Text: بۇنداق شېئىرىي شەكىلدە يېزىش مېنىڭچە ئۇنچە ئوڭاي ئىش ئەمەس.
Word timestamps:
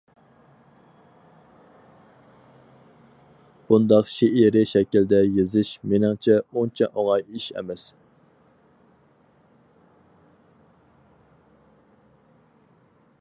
بۇنداق 3.67 4.09
شېئىرىي 4.15 4.67
شەكىلدە 4.71 5.19
يېزىش 5.27 5.73
مېنىڭچە 5.93 6.39
ئۇنچە 6.41 6.89
ئوڭاي 6.95 7.27
ئىش 7.27 7.47
ئەمەس. 7.61 7.85